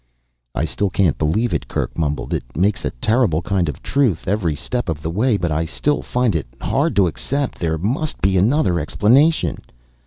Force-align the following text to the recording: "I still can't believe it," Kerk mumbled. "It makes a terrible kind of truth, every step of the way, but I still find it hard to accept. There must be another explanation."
"I 0.55 0.65
still 0.65 0.89
can't 0.89 1.19
believe 1.19 1.53
it," 1.53 1.67
Kerk 1.67 1.95
mumbled. 1.95 2.33
"It 2.33 2.57
makes 2.57 2.83
a 2.85 2.89
terrible 2.89 3.43
kind 3.43 3.69
of 3.69 3.83
truth, 3.83 4.27
every 4.27 4.55
step 4.55 4.89
of 4.89 5.03
the 5.03 5.11
way, 5.11 5.37
but 5.37 5.51
I 5.51 5.63
still 5.65 6.01
find 6.01 6.35
it 6.35 6.47
hard 6.59 6.95
to 6.95 7.05
accept. 7.05 7.59
There 7.59 7.77
must 7.77 8.19
be 8.19 8.35
another 8.35 8.79
explanation." 8.79 9.59